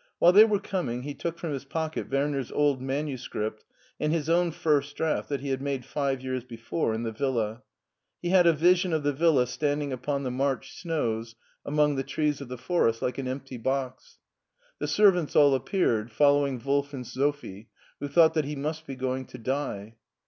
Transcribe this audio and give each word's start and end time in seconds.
'* 0.00 0.18
While 0.18 0.32
they 0.32 0.44
were 0.44 0.60
coming 0.60 1.04
he 1.04 1.14
took 1.14 1.38
from 1.38 1.54
his 1.54 1.64
pocket 1.64 2.10
Werner's 2.10 2.52
old 2.52 2.82
manuscript 2.82 3.64
and 3.98 4.12
his 4.12 4.28
own 4.28 4.50
first 4.50 4.94
draft 4.94 5.30
that 5.30 5.40
he 5.40 5.48
had 5.48 5.62
made 5.62 5.86
five 5.86 6.20
years 6.20 6.44
before 6.44 6.92
in 6.92 7.02
the 7.02 7.12
villa. 7.12 7.62
He 8.20 8.28
had 8.28 8.46
a 8.46 8.52
vision 8.52 8.92
of 8.92 9.04
the 9.04 9.14
villa 9.14 9.46
standing 9.46 9.90
upon 9.90 10.22
the 10.22 10.30
March 10.30 10.78
snows 10.78 11.30
SCHWARZWALD 11.30 11.64
305 11.64 11.72
among 11.72 11.96
the 11.96 12.02
trees 12.12 12.40
of 12.42 12.48
the 12.48 12.58
forest 12.62 13.00
like 13.00 13.16
an 13.16 13.28
empty 13.28 13.56
box. 13.56 14.18
The 14.78 14.86
servants 14.86 15.34
all 15.34 15.54
appeared, 15.54 16.12
following 16.12 16.60
Wolf 16.62 16.92
and 16.92 17.06
Sophie, 17.06 17.70
who 18.00 18.08
thought 18.08 18.34
that 18.34 18.44
he 18.44 18.56
must 18.56 18.86
be 18.86 18.96
going 18.96 19.24
to 19.28 19.38
die. 19.38 19.96